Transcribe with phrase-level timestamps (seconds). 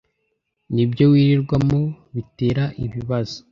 [0.73, 1.79] ni byo wirirwamo
[2.13, 3.37] bitera ibibazo